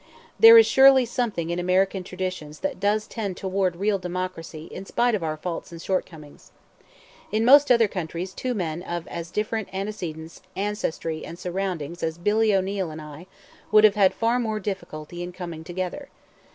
[0.39, 5.13] There is surely something in American traditions that does tend toward real democracy in spite
[5.13, 6.49] of our faults and shortcomings.
[7.31, 12.51] In most other countries two men of as different antecedents, ancestry, and surroundings as Billy
[12.51, 13.27] O'Neill and I
[13.71, 16.09] would have had far more difficulty in coming together.